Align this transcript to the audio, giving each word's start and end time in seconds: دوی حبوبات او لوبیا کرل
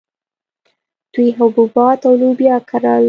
دوی 1.13 1.29
حبوبات 1.37 1.99
او 2.07 2.13
لوبیا 2.21 2.55
کرل 2.69 2.99